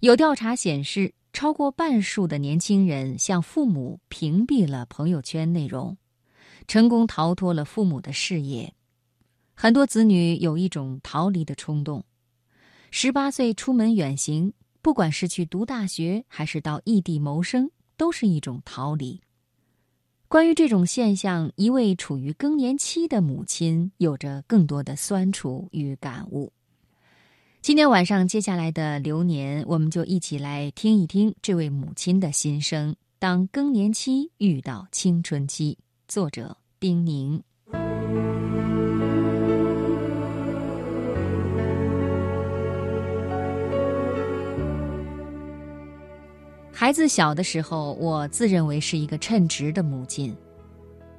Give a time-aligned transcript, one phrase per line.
[0.00, 5.96] 有调查显示，超过半数的年轻人向父母屏蔽了朋友圈内容，
[6.68, 8.74] 成功逃脱了父母的视野。
[9.54, 12.04] 很多子女有一种逃离的冲动，
[12.90, 19.22] 十八岁出门远行，不管是去读大学还是到异地谋生，都是一种逃离。
[20.28, 26.52] 关于这种现象，一位处于更年期的母亲有着更多的酸楚与感悟。
[27.66, 32.94] 今天晚上接下来的流年，我们就一起来听一听这位母亲的心声。
[33.18, 37.42] 当更年期遇到青春期，作者丁宁。
[46.72, 50.32] 孩子小的时候，我自认为是一个称职的母亲。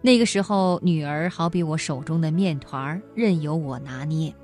[0.00, 4.34] 那个时候，女儿好比我手中的面团，任由我拿捏。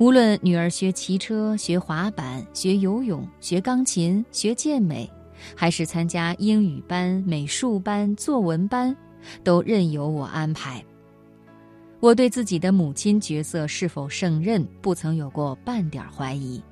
[0.00, 5.06] 无论女儿学骑车、学滑板、学游泳、学钢琴、学健美，
[5.54, 8.96] 还是参加英语班、美术班、作文班，
[9.44, 10.82] 都任由我安排。
[12.00, 16.62] 我对自己的母亲角色是否胜任，不曾有过半点怀疑。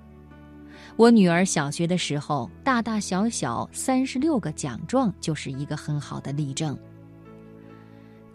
[0.97, 6.75] 我女儿小学的时候，大大小小三十六个奖状，就是一个很好的例证。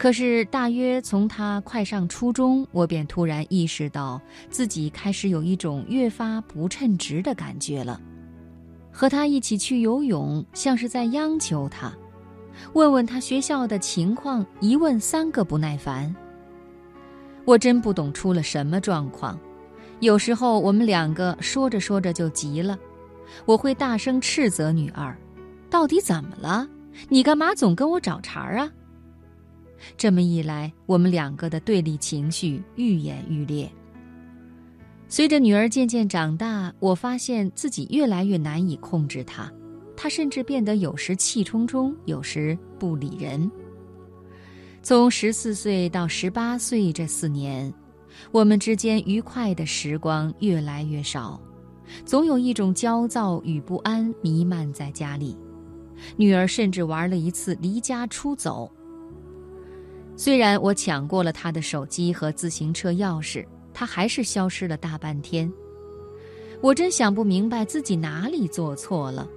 [0.03, 8.01] 可是，大约从他快上初中，我便突然意识到自己开始有一种越发不称职的感觉了。
[8.91, 11.89] 和他一起去游泳，像是在央求他；
[12.73, 16.13] 问问他学校的情况，一问三个不耐烦。
[17.45, 19.39] 我真不懂出了什么状况。
[20.01, 22.77] 有时候我们两个说着说着就急了，
[23.45, 25.17] 我会大声斥责女儿
[25.71, 26.67] ：“到底怎么了？
[27.07, 28.69] 你干嘛总跟我找茬啊？”
[29.97, 33.69] 这么一来，我们两个的对立情绪愈演愈烈。
[35.07, 39.51] 随着女儿渐渐长大，我发现自己越来越难以控制她，
[39.95, 43.49] 她甚至变得有时气冲冲，有时不理人。
[44.81, 47.71] 从十四岁到十八岁这四年，
[48.31, 51.39] 我们之间愉快的时光越来越少，
[52.05, 55.37] 总有一种焦躁与不安弥漫在家里。
[56.17, 58.69] 女儿甚至玩了一次离家出走。
[60.15, 65.51] 虽然我抢过了他的手机和自行车钥匙，他还是消失了大半天。
[66.61, 69.27] 我真想不明白自己哪里做错了，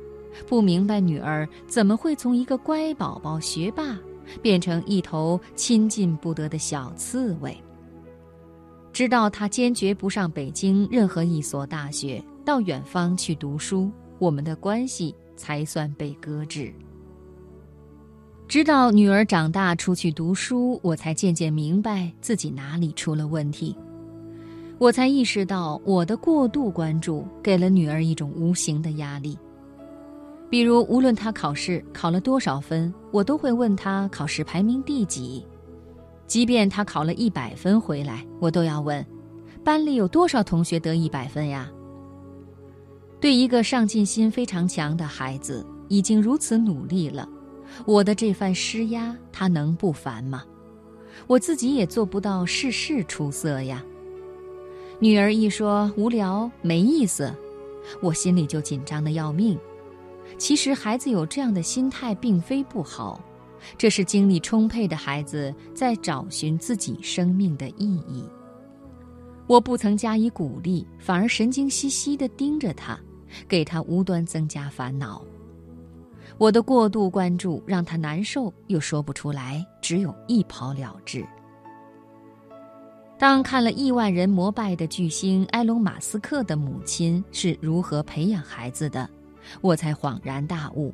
[0.47, 3.99] 不明白女儿怎么会从一个乖宝宝、学霸
[4.43, 7.57] 变成一头亲近不得的小刺猬。
[8.93, 16.73] 直到他坚决不上北京任何一所大学，到远方去读书，我们的关系才算被搁置。
[18.49, 23.77] 直到女儿长大出去读书，我才渐渐明白自己哪里出了问题。
[24.79, 29.37] 我才意识到，我的过度关注给了女儿一种无形的压力。
[30.49, 35.45] 比如，无论她考试考了多少分，我都会问她考试排名第几；
[36.29, 39.05] 即便她考了一百分回来，我都要问：
[39.65, 41.69] 班里有多少同学得一百分呀？
[43.21, 47.29] 对一个上进心非常强的孩子，已经如此努力了。
[47.85, 50.45] 我的这番施压，他能不烦吗？
[51.27, 53.85] 我自己也做不到事事出色呀。
[54.99, 57.35] 女儿一说无聊没意思，
[58.01, 59.59] 我心里就紧张的要命。
[60.39, 63.21] 其实孩子有这样的心态并非不好，
[63.79, 68.25] 这是精力充沛的孩子在找寻自己生命的意义。
[69.47, 72.99] 我不曾加以鼓励，反而神经兮兮地盯着他，
[73.47, 75.25] 给他无端增加烦恼。
[76.39, 81.25] 我的过度关注让他难受，又说不出来，只有一跑了之。
[83.19, 89.09] 当看了亿万人膜拜的巨星埃隆·马斯克的母亲是如何培养孩子的，
[89.63, 90.93] 我才恍然大悟，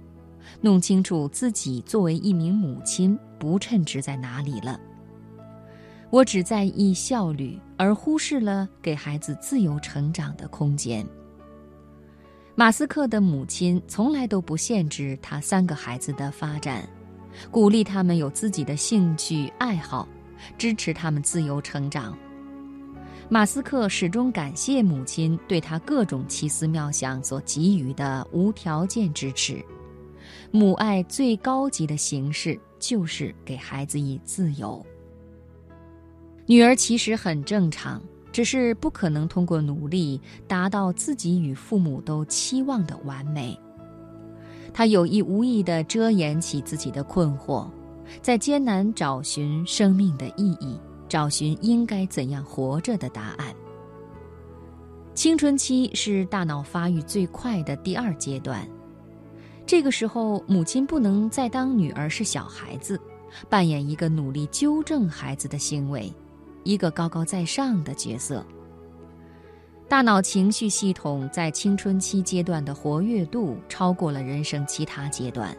[0.60, 4.78] 弄清楚自己作为一名母亲不称职在哪里了。
[6.10, 11.04] 我只在意效率，而忽视了给孩子自由成长的空间。
[12.54, 16.86] 马斯克的母亲从来都不限制他三个孩子的发展，
[17.50, 20.06] 鼓励他们有自己的兴趣爱好，
[20.58, 22.16] 支持他们自由成长。
[23.30, 29.64] 马斯克始终感谢母亲对他各种奇思妙想所给予的无条件支持。
[30.50, 34.84] 母爱最高级的形式就是给孩子以自由。
[36.44, 38.02] 女儿其实很正常。
[38.32, 43.56] 只是不可能通过努力达到自己与父母都期望的完美。
[44.74, 47.68] 他有意无意地遮掩起自己的困惑，
[48.22, 53.54] 在艰难找寻生命的意义，找寻应该怎样活着的答案。
[55.14, 58.66] 青春期是大脑发育最快的第二阶段，
[59.66, 62.98] 这个时候母亲不能再当女儿是小孩子，
[63.50, 66.10] 扮演一个努力纠正孩子的行为，
[66.64, 68.44] 一个高高在上的角色。
[69.88, 75.54] 大脑情绪系统在青春期阶段的活跃度超过了人生其他阶段，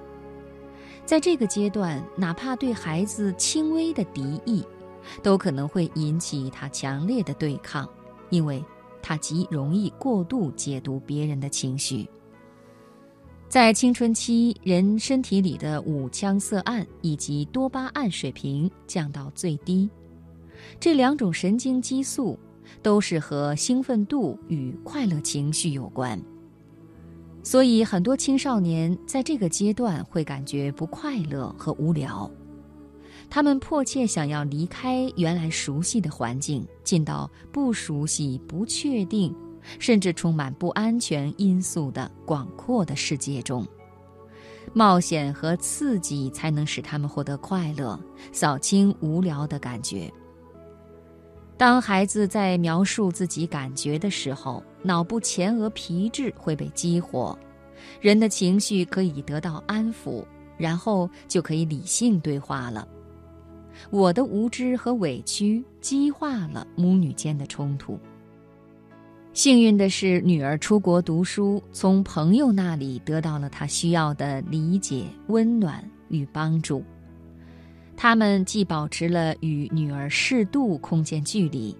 [1.05, 4.65] 在这个阶段，哪怕对孩子轻微的敌意，
[5.21, 7.88] 都可能会引起他强烈的对抗，
[8.31, 8.63] 因为
[9.03, 12.09] 他极容易过度解读别人的情绪。
[13.47, 19.88] 在青春期，人身体里的五羟色胺以及多巴胺水平降到最低，
[20.80, 22.38] 这两种神经激素。
[22.81, 26.19] 都是和兴奋度与快乐情绪有关，
[27.44, 32.30] 所以很多青少年在这个阶段会感觉不快乐和无聊，
[33.30, 39.36] 他们迫切想要离开原来熟悉的环境，进到不熟悉、不确定，
[39.77, 43.68] 甚至充满不安全因素的广阔的世界中。
[44.71, 48.00] 冒险和刺激才能使他们获得快乐，
[48.31, 50.12] 扫清无聊的感觉。
[51.63, 57.39] 当孩子在描述自己感觉的时候，脑部前额皮质会被激活，
[58.01, 60.25] 人的情绪可以得到安抚，
[60.57, 62.86] 然后就可以理性对话了。
[63.92, 67.98] 我的无知和委屈激化了母女间的冲突。
[69.31, 76.83] 幸运的是，女儿出国读书，从朋友那里得到了她需要的理解、温暖与帮助。
[77.95, 81.75] 他们既保持了与女儿适度空间距离，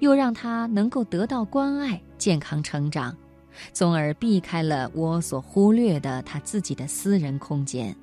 [0.00, 3.16] 又让她能够得到关爱、健康成长，
[3.72, 7.94] 从而避开了我所忽略的她自己的私人空间。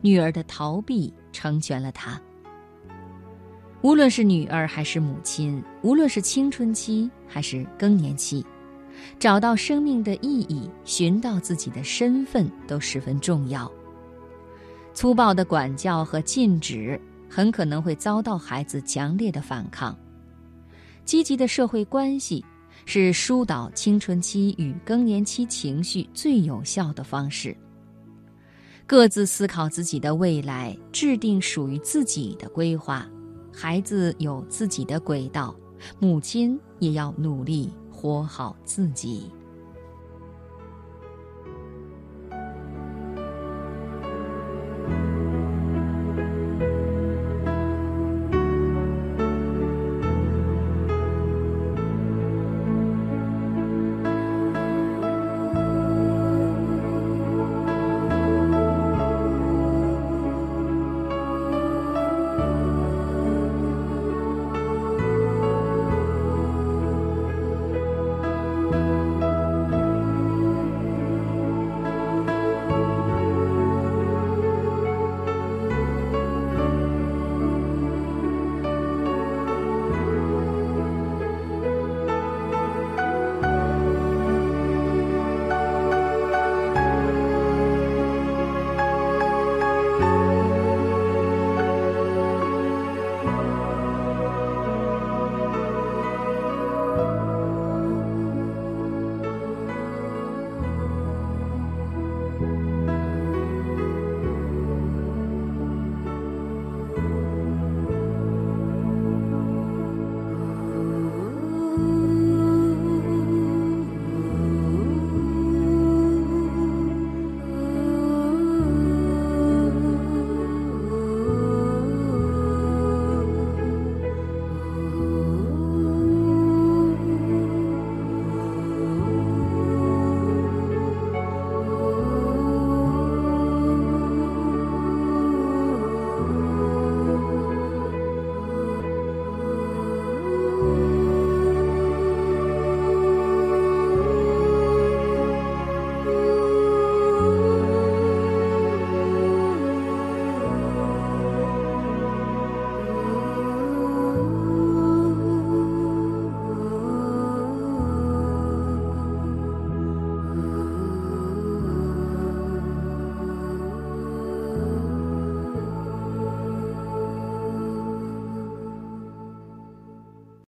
[0.00, 2.20] 女儿的逃避成全了她。
[3.82, 8.46] 无论是女儿还是母亲，无论是青春期还是更年期，
[9.18, 13.70] 找到生命的意义，寻到自己的身份，都十分重要。
[14.94, 19.96] 粗暴的管教和禁止很可能会遭到孩子强烈的反抗。
[21.04, 22.44] 积极的社会关系
[22.86, 27.56] 是疏导青春期与更年期情绪最有效的方式。
[28.86, 33.08] 各自思考自己的未来，制定属于自己的规划。
[33.52, 35.54] 孩子有自己的轨道，
[35.98, 39.30] 母亲也要努力活好自己。